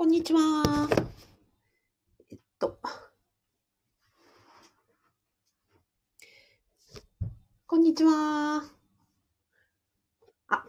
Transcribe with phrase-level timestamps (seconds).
[0.00, 0.88] こんにちは。
[2.30, 2.78] えっと。
[7.66, 8.49] こんにちは。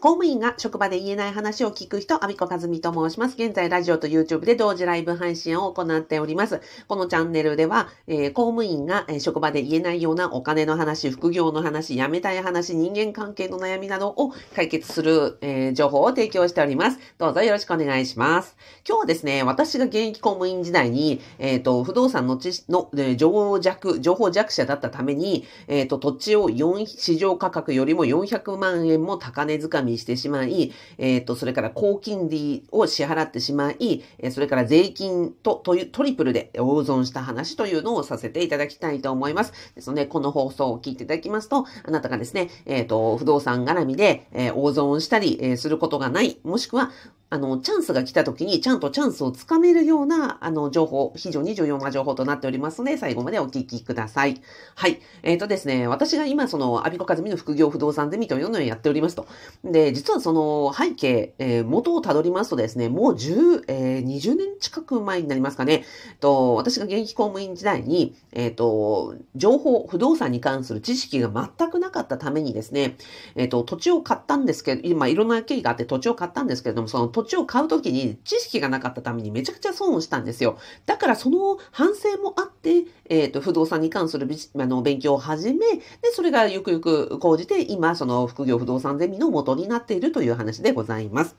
[0.01, 3.35] 公務員が職場で言えない話を聞く人、アビコカズミと申します。
[3.37, 6.59] 現在、ラジオと YouTube で同時ライブ配信を行っております。
[6.87, 16.99] このチャンネルでは、えー、公務員が、職場で言えないようなお金の話、副業の話、辞めたい話、人間関係の悩みなどを解決する、えー、情報を提供しております。
[17.19, 18.57] どうぞよろしくお願いします。
[18.87, 39.53] 今日はですね、私が現役公務員時代に、えっ、と、不動産の知の、え情弱、情報弱者だったために、えっ、と、土地を4、市場価格よりも400万円も高値かみにしてしまい、えっ、ー、と、それから高金利を支払ってしまい、えそれから税金とというトリプルで大損した話というのをさせていただきたいと思います。
[39.75, 46.91] ですので、この放送を聞いていただきますと、あなたがですね、えっ、ー、と、不動産絡みで、えー、大損したり、えすることがない、もしくは、
[47.33, 54.41] あの、チャンスが来た時にちゃんとチャンスをつかめるような、あの、情報、非常に重要な情報となっておりますので、最後までお聞きください。
[54.75, 54.99] はい。
[55.23, 59.27] えっ、ー、とですね、私が今、その、アビコカズミの副業不動産ゼミというのをやっておりますと。
[59.63, 65.85] で、実はその背景、えー、元をたどりますとですね、もう10、えー、20年近く前になりますかね。
[66.19, 72.97] と、私が現役公務員時代に、えっ、ー、と、情報、不動産に関する知識が全くなかったためにですね、
[73.35, 80.57] えっ、と、土地を買ったんですけど、今いろんな経緯があって土地を買ったんですけれども、その土土地を買うときに知識がなかったためにめちゃくちゃ損をしたんですよ。
[80.85, 84.27] だからその反省もあって、えっ、ー、と、不動産に関する
[84.57, 85.81] あの勉強を始め、で、
[86.13, 91.35] それがゆくゆく講じて、今、その副業不動産ゼミの元になっているという話でございます。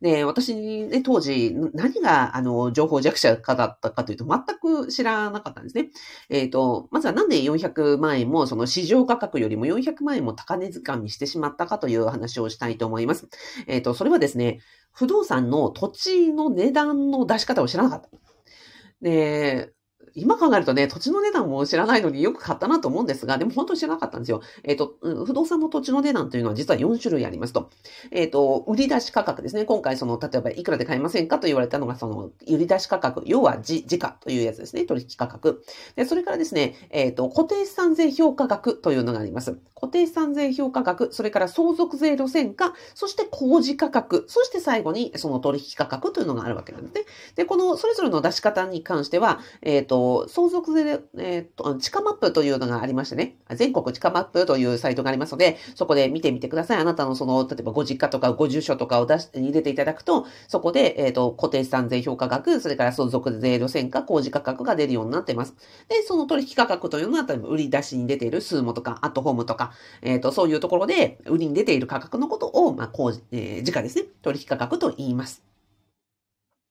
[0.00, 5.90] で、私、ね、当時、何が、あの、情報弱者かだったかというと、全く知らなかったんですね。
[6.30, 13.28] えっ、ー、と、まずはなんで400万円も、その市場価格よりも400万円も高値掴みしてしまったかという話をしたいと思います。
[13.66, 14.60] えっ、ー、と、それはですね、
[14.92, 18.08] 不動産の土地の値段の出し方を知らなかった。
[19.02, 19.72] で、
[20.14, 24.42] 今考えるとね、土地の値段も知らないのによく買ったなと思うんですが、でも本当に知らなかったんですよ。
[24.64, 27.70] えっ、ー、と、不動産の土地の値段というのは実は4種類ありますと。
[28.10, 29.64] えっ、ー、と、売り出し価格ですね。
[29.64, 34.84] 今回その、例えばいくらで買いませんかと言われたのが、その、売り出し価格、要は時価というやつですね。
[34.84, 35.64] 取引価格。
[35.96, 39.58] で、それからですね、えっ、ー、と、固定資産税評価額というのがあります。
[39.74, 47.04] 固定資産税評価額、それから相続税路線価、そして工事価格、そして最後にその取引価格というのがあるわけなんですね。
[47.36, 56.78] で、このそれぞれの出し方に関しては、えっ、と、相続税で、えっ、と、地下マップというのがありましてね、全国地下マップというサイトがありますので、そこで見てみてください。
[56.78, 65.54] あなたのその、例えばご実家とかご住所とかを出し、入れていただくと、そこで、えっ、と、固定資産税評価額、それから相続税路線価、工事価格が出るようになっています。
[65.88, 69.72] で、その取引価格というのは、例えば売り出しに出ているスーモとか、アットホームとか、
[70.02, 75.49] えっ、と、そういうところで、売りに出ている価格のことを、まあ、工事、えー、時価ですね、取引価格と言います。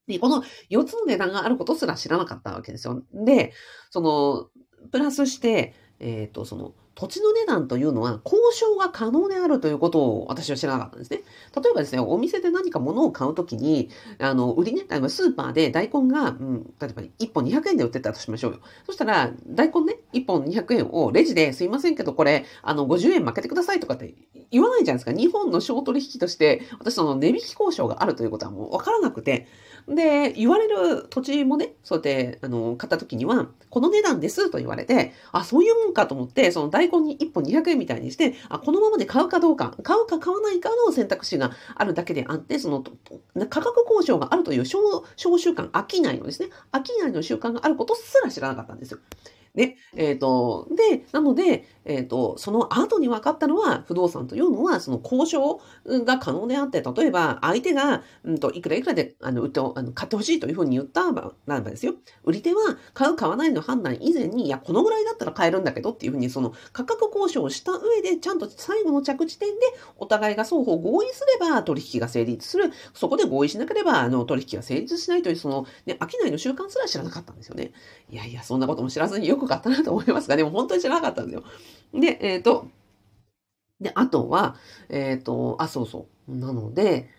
[0.09, 3.03] で、この4つの値段があることすら知らなかったわけですよ。
[3.13, 3.53] で、
[3.91, 4.49] その、
[4.91, 11.21] プラスして、えっ、ー、と、その、土地の値段というのは交渉が可能であるということを私は知らなかったんですね。
[11.55, 13.89] 例えばですね、お店で何か物を買うときに、
[14.19, 18.59] あの、売りね、スーパーで大根が、うん、例えば1本200円で売ってたとしましょうよ。
[18.85, 24.13] そしたら、大根ね、1本200円をレジですいませんけど、これ、あの、50円負けてくださいとかって
[24.51, 25.13] 言わないじゃないですか。
[25.13, 29.47] 日本の商取引として、私その値引き交渉があるということはもうわからなくて、
[29.87, 42.83] で、言われる土地もね、そうやって、あの、買った時には、この値段ですと言われて、あ、そういうもんかと思って、その大根に1本200円みたいにして、あ、このままで買うかどうか、買うか買わないかの選択肢があるだけであって、その、
[43.49, 44.79] 価格交渉があるという小、
[45.15, 46.49] 小習慣、飽きないのですね。
[46.71, 48.99] 飽きないの習慣があることすら知らなかったんですよ。
[49.55, 49.77] ね。
[49.95, 55.59] えっ、ー、と、で、なので、えっ、ー、と、その後に分かったのは、不動産というのは、その交渉
[56.05, 61.95] が可能であって、例えば、相手が、うんと、いくらいくらで、あの、売って、あの、買ってほしいというふうに言ったならばですよ。
[62.23, 69.55] 売り手は、買う、買わないの判断以前に、いや、このぐらいだったら買えるんだけどっていうふうに、その、価格交渉をした上で、ちゃんと最後の着地点で、
[69.97, 72.71] お互いが双方合意すれば、取引が成立する。
[72.93, 77.71] そこで合意しなければ、あの、取引が成立しないという、その、ね、商いの習慣すら知らなかったんですよね。
[78.09, 81.43] いやいや、そんなことも知らずによく買ったなと思いますが、でも本当に知らなかったんですよ。
[81.93, 82.67] で、えっ、ー、と、
[83.81, 84.55] で、あとは、
[84.89, 86.35] えっ、ー、と、あ、そうそう。
[86.35, 87.09] なので、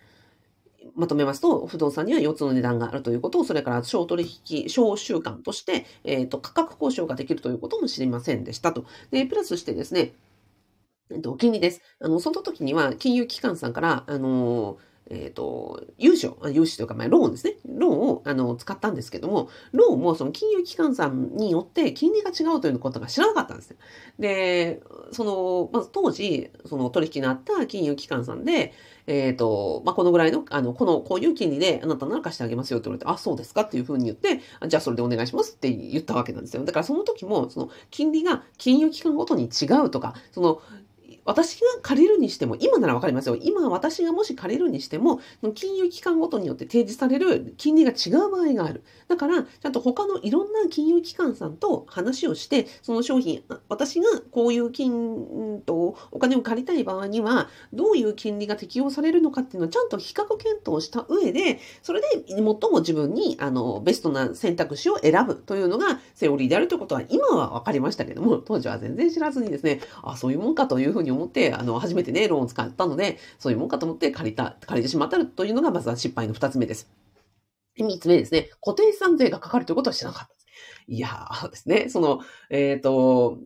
[0.95, 8.85] まとめますと、不動産には4つの値段があるということを、それから小取引、小習慣として、えっ、ー、と、価格交渉ができるということも知りませんでしたと。
[9.11, 10.13] で、プラスしてですね、
[11.09, 11.81] えっと、金利です。
[11.99, 14.77] あの、その時には金融機関さんから、あの、
[15.13, 17.55] えっ、と、融資を、融資というか、まあ、ローンですね。
[17.67, 23.75] ローンを、あの、使ったんですけども、ローンもその金融機関さんによって金利が違うということが知らなかったんですよ。
[24.19, 24.81] で、
[25.11, 28.73] その、まず当時、その取引のあった金融機関さんで、
[29.05, 36.63] えっ、と、まあ、このぐらいの、あの、この、こういう金利であなたなら貸してあげますよって言われて、あ、そうですかっていうふうに言って、じゃあそれでお願いしますって言ったわけなんですよ。
[36.63, 40.61] だからその時も、その、金利が金融機関ごとに違うとか、その、
[41.25, 43.35] 私が借りるにしても、今ならわかりますよ。
[43.39, 45.19] 今私がもし借りるにしても、
[45.53, 48.83] 金融機関ごとによって提示される金利が違う場合がある。
[49.07, 76.91] だから、ちゃんと他のいろんな金融機関さんと話をして、その商品、私がこういう金とお金を借りたい場合には、どういう金利が適用されるのかっていうのをちゃんと比較検討した上で、それで最も自分にあのベストな選択肢を選ぶというのがセオリーであるということは今は分かりましたけども、当時は全然知らずにですね、あ、そういうもんかというふうに思思って、あの、初めてね、ローンを使ったので、そういうもんかと思って借りた、借りてしまったというのが、まずは失敗の二つ目です。
[77.77, 78.49] 三つ目ですね。
[78.61, 80.35] 固定資産税がかかるということは知らなかった。
[80.87, 82.19] いやーですね、その、
[82.49, 83.37] えっ、ー、と、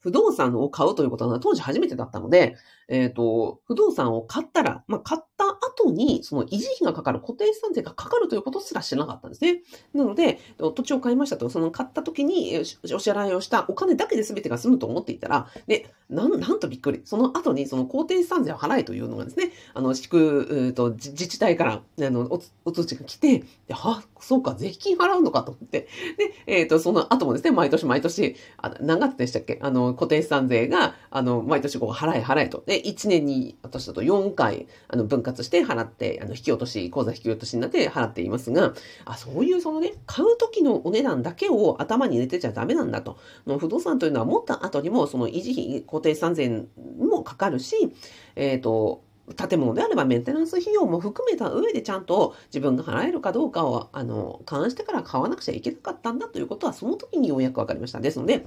[0.00, 2.56] 不動産を買うということは当時初めてだったので、
[2.90, 9.62] えっ、ー、と、不動産を買ったら、まあ、買った後に、その維持費がかかる固定資産税がかかるということすら知らなかったんですね。
[9.94, 17.02] なので、土地を買いましたと、その買った時にお支払いをしたお金だけで全てが済むと思っていたら、で、なん、なんとびっくり。
[17.04, 25.88] その後に、その固定資産税を払えというのがですね、あの、市区、えー、と自治体から、あのお、お通知が来て、で、は、そうか、税金払うのかと思って。
[26.18, 29.58] で、えっ、ー、と、その後もですね、毎年毎年、あ何月でしたっけ？
[29.62, 32.64] あの、固定資産税が、あの、毎年こう、払え払えと。
[32.66, 38.74] で、1年に、私だと4回、あの、分割して払って、あの、引き落とし、口座引き落としになって払っていますが、
[39.04, 43.18] あ、そういうそのね、買う時のお値段だけを頭に入れてちゃダメなんだと。
[43.46, 46.66] の不動産というのは持った後にも、その維持費、固定資産税
[46.98, 47.92] もかかるし、
[48.36, 49.02] えっ、ー、と、
[49.34, 58.00] 建物であればメンテナンス費用も含めた上でちゃんと自分が払えるかどうかを、あの、勘案してから買わなくちゃいけなかったんだということは、その時にようやくわかりました。
[58.00, 58.46] ですので、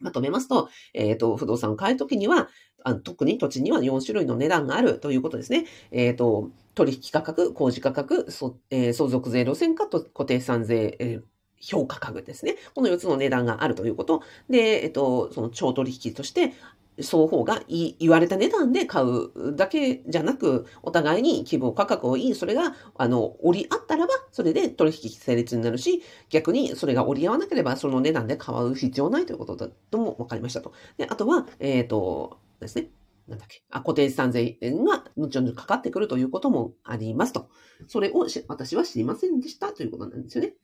[0.00, 2.48] まとめますと、えっ、ー、と、不動産を買うときには、
[2.82, 5.66] あ特に土地には4種類の値段があるということですね。
[5.90, 11.22] えっ、ー、と、取引価格、工事価格、そえー、相続税路線価と固定資産税、えー
[11.60, 12.56] 評価価格ですね。
[12.74, 14.22] この4つの値段があるということ。
[14.48, 16.54] で、えっと、その超取引として、
[17.02, 30.72] 双方が言われた値段で買うだけじゃなく、お互いに希望価格を言い、それが、あの、折り合ったらば、それで取引成立になるし、逆にそれが折り合わなければ、その値段で買う必要ないということだとも分かりましたと。
[30.96, 32.90] で、あとは、えっ、ー、と、ですね。
[33.28, 37.48] なんだっけ、あ、固定資産税が後々かかってくるということもありますと。
[37.86, 40.54] それを私は知りませんでしたということなんですよね。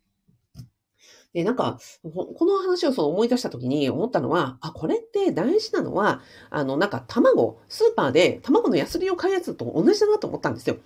[1.36, 1.78] で、なんか、
[2.14, 10.78] この話をそう思い出した時に思ったのは、あ、これって大事なのは、あの、なんか卵、スーパーで卵のヤスリを買うやつと同じだなと思ったんですよ。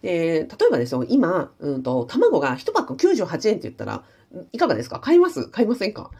[0.00, 4.04] で、例えばですよ、今、うんと、卵が1パック98円って言ったら、
[4.52, 5.00] いかがですか？
[5.00, 5.48] 買います？
[5.50, 6.10] 買いませんか？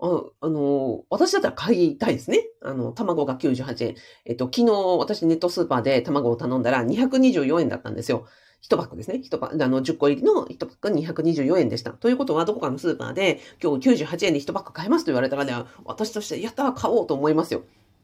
[0.00, 2.40] ああの、私だったら買いたいですね。
[2.62, 3.94] あの、卵が98円。
[4.26, 8.26] えっと、昨日私ネットスーパーで卵を頼んだら224円だったんですよ。
[8.62, 9.20] 1パックですね。
[9.24, 11.92] 1パック、あの、10個入りの1パックが224円でした。
[11.92, 15.54] ということは、どこかのスーパーで、今日98円で1パック買えますと言われたらね、
[15.84, 17.62] 私として、やったら買おうと思いますよ。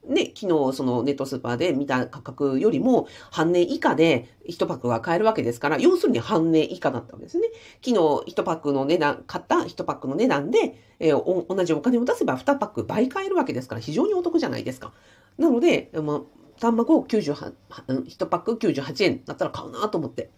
[0.09, 7.49] ね、昨日そのネットスーパーで見た価格よりも半値以下で1パックが買えるわけですから、要するに半値以下だったわけですね。
[7.85, 14.93] 昨日1パックの値段、買った1パックの値段で、えー、同じお金を出せば2パック倍買えるわけですから非常にお得じゃないですか。
[15.39, 16.21] なので、まあ、
[16.61, 17.53] 卵98、
[17.89, 20.31] 1パック98円だったら買うなと思って。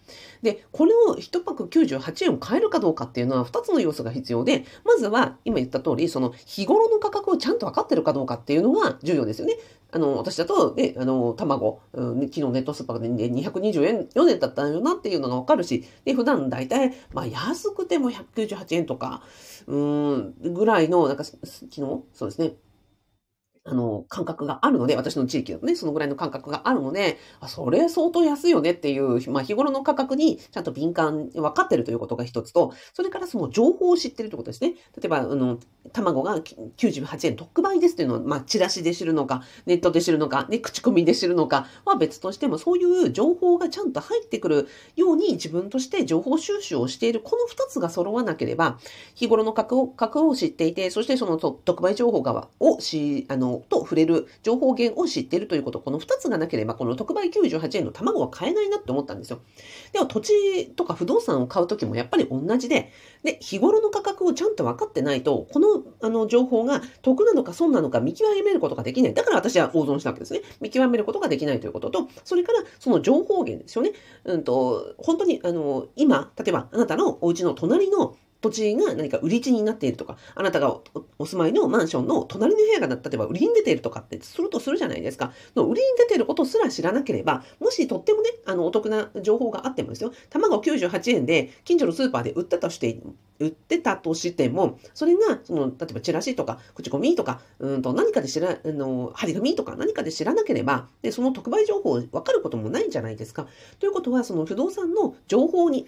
[0.42, 9.56] で、これを1パック98円を買えるかどうかっていうのは2つの要素が必要で、まずは今言った通り、その日頃の価格をちゃんと分かってるかどうかっていうのが重要ですよね。
[9.90, 19.22] あの、私だと、ね、あの、卵、うん、昨日ネットスーパーで、ね、220円、4年だったよなっていうのがわかるし、で、普段だいたい、まあ安くても198円とか、
[19.66, 21.38] うん、ぐらいの、なんか、昨
[21.70, 21.80] 日？
[22.12, 22.54] そうですね。
[23.70, 34.74] あの、感覚があるので、私の地域だとね、そのぐらいの感覚があるので、あ、それ相当安いよねっていう、まあ日頃の価格にちゃんと敏感、分かってるということが一つと、それからその情報を知ってるということですね。
[34.96, 35.58] 例えば、あの、
[35.92, 48.78] 卵が98円特売ですっていうのを、まあチラシで知るのか、ネットで知るのか、ね、口コミで知るのかは別としても、そういう情報がちゃんと入ってくるように自分として情報収集をしている、この二つが揃わなければ、
[49.14, 59.40] 日頃の価格を、知っていて、そしてその特売情報側をし、あの、と触れる情報源を知っているということ、この2つがなければ、この特売98円の卵は買えないなって思ったんですよ。
[59.92, 69.14] でも土地とか不動産を買うときもやっぱり同じで、で、日頃の価格をちゃんと分かってないと、この、あの、情報が得なのか損なのか見極めることができない。
[69.14, 70.42] だから私は大損したわけですね。
[70.60, 73.92] 見極めることができないということと、それからその情報源ですよね。
[74.24, 80.78] うんと、本当に、あの、今、例えばあなたのお家の隣の土地が何か売り地になっているとか、あなたが
[81.18, 85.32] お住まいのマンションの隣の部屋が例えば売りに出ているとかってするとするじゃないですか。
[85.56, 93.00] の売りに出ていることすら知らなければ、もしとってもね、あの、お得な情報があってもですよ、卵98円で近所のスーパーで売ったとして、
[93.40, 103.46] 売ってたとしても、それが、その、例えばチラシとか、口コミとか、うんと何かで知ら、あの、張り紙とか何かで知らなければ、で、その特売情報を分かることもないんじゃないですか。
[103.80, 105.86] ということは、その不動産の情報に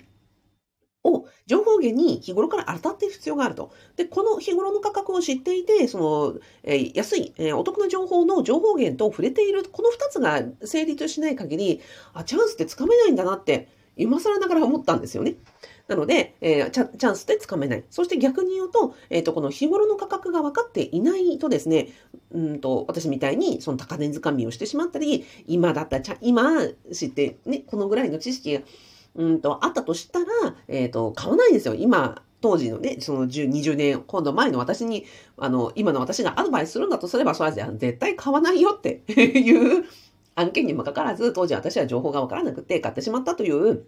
[1.04, 3.72] を情報源に日頃から当たっていく必要があると。
[3.96, 11.80] で、この日頃の価格を知っていて、その、えー、安い、えー、お得な情報の情報源と触れている、この2つが成立しない限り、
[12.12, 15.36] あ、チャンスってつかめないんだなって、今更ながら思ったんですよね。
[15.88, 17.84] なので、えー、チャンスってつかめない。
[17.90, 21.88] そして逆に言うと、えっ、ー、と、この日頃の価格が分かっていないとですね、
[22.30, 26.60] うんと、私みたいにその高値掴みをしてしまったり、今だったら、今
[26.92, 28.60] 知ってね、このぐらいの知識が、
[29.14, 30.26] うんと、あったとしたら、
[30.68, 31.74] えっ、ー、と、買わないんですよ。
[31.74, 35.04] 今、当時のね、その10、20年、今度前の私に、
[35.36, 39.84] あの、今の私がアドバイスするんだとすれば、それは絶対買わないよって いう
[40.36, 43.84] 案件にもかかわらず、当時私は情報がわからなくて買ってしまったという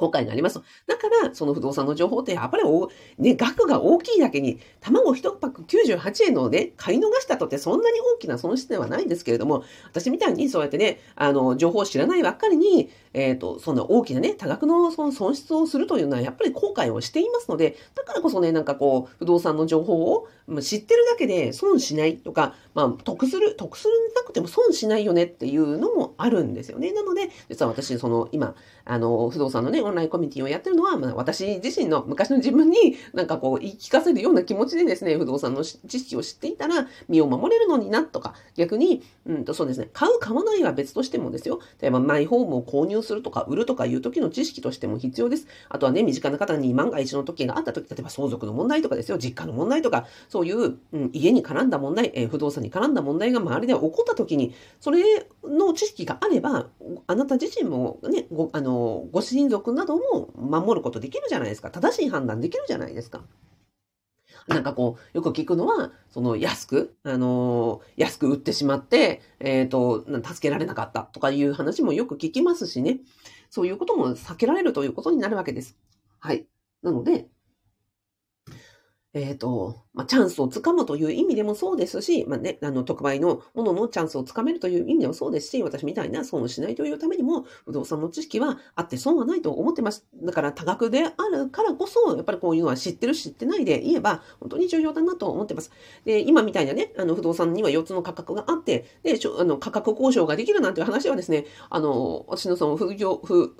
[0.00, 0.60] 後悔があります。
[0.86, 20.28] だから、その不動産の情報ってやっぱりお、ね、額が大きいだけに、卵1パック98円のね、買い逃したとってそんなに大きな損失ではないんですけれども、私みたいにそうやってね、あの、情報を知らないばっかりに、えっ、ー、と、その大きなね、多額のその損失をするというのはやっぱり後悔をしていますので、だからこそね、なんかこう、不動産の情報を
[20.60, 26.92] 知ってるだけで損しないとか、まあ、得する、得するなくても損しないよねっていうのもあるんですよね。
[26.92, 28.54] なので、実は私、その、今、
[28.84, 45.46] あの、不動産のね、オンラインコミュニティをやってるのは、まあ、私自身の昔の自分になんかこう、言い聞かせるような気持ちでですね、不動産の知識を知っていたら、身を守れるのにな、とか、逆に、うんと、そうですね、買う、買わないは別としてもですよ、例えばマイホームを購入するとか、売るとかいう時の知識としても必要です。
[45.68, 56.68] あとはね、身近な方に万が一の時があった時、例えば相続の問題とかですよ、実家の問題とか、そういう、うん、家に絡んだ問題、えー、不動産に絡んだ問題が周りで起こった時に、それの知識があれば、
[57.06, 61.70] あなた自身もね、ご、あの、ご親族なども守ることできるじゃないですか。
[61.70, 63.22] 正しい判断できるじゃないですか。
[64.46, 73.00] なんかこう、よく聞くのは、その安く、あのー、安く売ってしまって、えっ、ー、と、助けられなかったとかいう話もよく聞きますしね。
[73.48, 75.78] そういうことも避けられるということになるわけです。
[76.18, 76.46] はい。
[76.82, 77.28] なので、
[79.14, 90.06] えっ、ー、と、まあ、チャンスをつかむという意味でもそうですし、まあね、あの、特売のもののチャンスをつかめるという意味でもそうですし、私みたいな損をしないというためにも、不動産の知識はあって損はないと思ってます。
[90.22, 95.72] だから多額であるからこそ、やっぱりこういうのは知ってる知ってないで言えば、本当に重要だなと思ってます。
[96.04, 103.56] で、今みたいなね、あの、不動産には4つの価格があって、で、あの、価格交渉ができるなんていう話はですね、あの、私のその副業、ふ、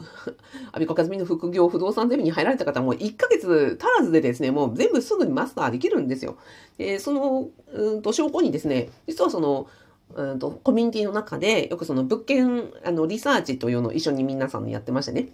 [0.73, 6.37] アビコカズミの副業不動産ゼミに入られた方も1ヶ月足らずでですね、もう全部すぐにマスターできるんですですよ。
[6.79, 9.67] で、その、うんと、証拠にですね、実はその、
[10.15, 15.29] うんと、コミュニティの中で、よくその物件、あの、リサーチというのを一緒に皆さんやってましてね。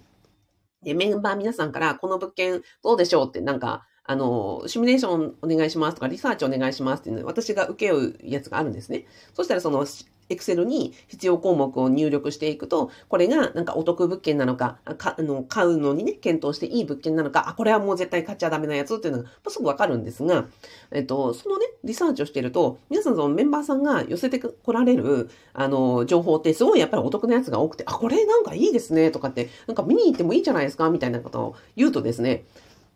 [0.83, 9.05] で、メンバー皆さんから、この物件どうでしょうって、なんか、あの、シミュレーションお願いしますとか、リサーチお願いしますっていうの私が受け負うやつがあるんですね。
[9.33, 9.85] そしたら、その、
[10.29, 20.45] Excel に必要項目を入力していくと、これがなんかお得物件なのか、かあの買うのにね、検討していい物件なのか、あ、これはもう絶対買っちゃダメなやつっていうのがますぐわかるんですが、
[20.91, 32.45] えっと、そのね、リサーチをしてると、皆さんそのメンバーさんが寄せてこられる、あの、情報ってすごいやっぱりお得なやつが多くて、あ、これなんかいいですね、とかって、なんか見に行ってもいいじゃないですか、みたいなことを言うとですね、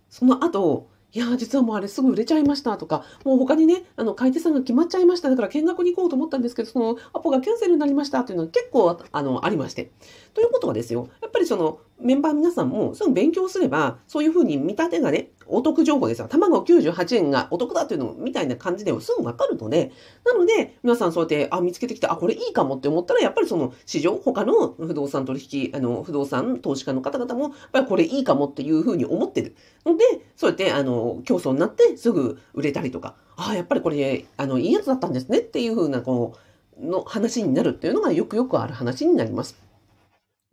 [0.09, 5.29] その後、いや実はもうあれすぐ売れちゃいましたとか、もう他にね、あの、買い手さんが決まっちゃいました。
[5.29, 9.91] だから見学に行こうと思ったんですけど、そのアポがキャンセルになりましたっていうのは結構、あの、ありまして。
[10.33, 16.27] ということはですよ、やっぱりその、メンバー皆さんもすぐ勉強すれば、そういうふうに見立てがね、お得情報ですよ。
[16.27, 19.91] 卵98円がお得だというのみたいな感じでもすぐわかるので、
[20.25, 29.55] なので、皆さんそうやって、あ、見つけてきて、あ、これいいかもって思ったら、やっぱりその市場、他の不動産取引、あの、不動産投資家の方々も、やっぱりこれいいかもっていうふうに思ってる
[29.85, 30.03] ので、
[30.35, 39.70] そうやって、あの、競争になってすぐ売れたりとか、あ、やっぱりこれ、あの、いいやつだったんですねっていうふうな、こう、の話になるっていうのがよくよくある話になります。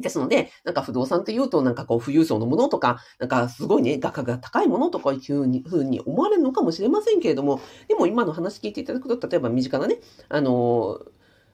[0.00, 11.00] ですので、なんか不動産って言うと、なんかこう、富裕層のものとか、なんかすごいね、価格が高いものとかいうふうに思われるのかもしれませんけれども、でも今の話聞いていただくと、例えば身近なね、あの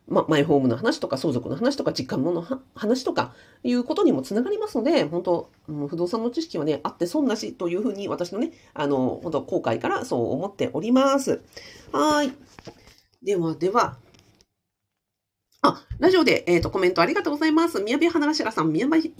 [0.06, 11.42] ま、マイホームの話とか相続の話とか実家の話とかいうことにもつながりますので、本当、不動産の知識はね、あって損なしというふうに私のね、あの、本当後悔からそう思っております。
[11.92, 12.32] はい。
[13.22, 13.96] ではでは、
[15.66, 17.80] あ、ラジオで、えっ、ー、と、コメントありがとうございます。
[17.80, 19.10] 宮部花頭さん、宮部、 いや、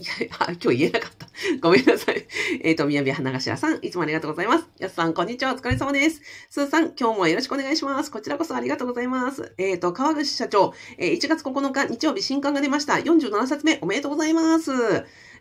[0.61, 1.27] 今日言えなかった。
[1.59, 2.27] ごめんなさい。
[2.61, 4.69] えっ、ー、と、宮部花頭さん、いつもありがとうございます。
[4.77, 5.55] やすさん、こんにちは。
[5.55, 6.21] お疲れ様です。
[6.51, 8.11] すーさん、今日もよろしくお願いします。
[8.11, 9.55] こちらこそありがとうございます。
[9.57, 12.93] えっ、ー、と、川口社長、え1月9日、日曜日、新刊が出ました。
[12.93, 14.71] 47冊目、おめでとうございます。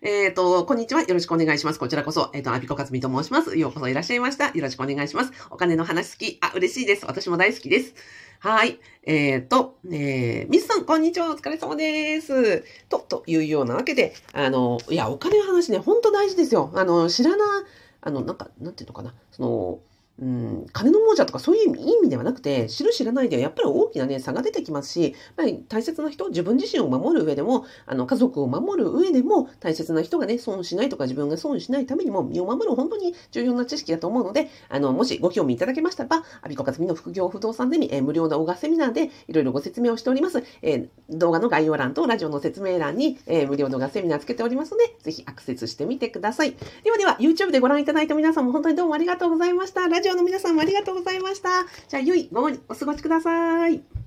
[0.07, 1.01] えっ、ー、と、こんにちは。
[1.01, 1.79] よろしくお願いします。
[1.79, 3.57] こちらこそ、えっ、ー、と、アビコカツミと申します。
[3.57, 4.49] ようこそいらっしゃいました。
[4.49, 5.33] よろしくお願いします。
[5.49, 6.37] お金の話好き。
[6.43, 7.07] あ、嬉しいです。
[7.07, 7.95] 私も大好きです。
[8.39, 8.79] はい。
[9.05, 11.31] えっ、ー、と、えー、ミスさん、こんにちは。
[11.31, 12.65] お疲れ様です。
[12.91, 16.71] と、というようなわけで、あの、いや、お金の話ね、ほんと大事ですよ。
[16.75, 17.65] あの、知らな、
[18.03, 19.15] あの、なんか、なんていうのかな。
[19.31, 19.81] その、
[20.17, 40.45] うん、金の亡者とかそういう意味ではなくて、知る知らないではやっぱり大きなね、差が出てきますし、やっぱり大切な人、自分自身を守る上でも、あの、家族を守る上でも、大切な人がね、損しないとか自分が損しないためにも、身を守る本当に重要な知識だと思うので、あの、もしご興味いただけましたら、アビコカズミの副業不動産ゼミ、えー、無料のオガセミナーでいろいろご説明をしております。
[40.63, 46.55] えー、動画の概要欄とラジオの説明欄に、えー、無料のオガセミナーつけておりますので、ぜひアクセスしてみてください。
[46.85, 49.89] ではでは、YouTube でご覧いただいた皆さんも本当にどうもありがとうございました。
[50.05, 51.65] ジオの皆さんもありがとうございました。
[51.89, 54.04] じゃあ、良い午後にお過ごしください。